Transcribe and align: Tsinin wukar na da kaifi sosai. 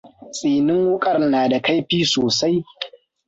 Tsinin 0.33 0.83
wukar 0.87 1.19
na 1.31 1.49
da 1.49 1.59
kaifi 1.61 2.05
sosai. 2.05 2.65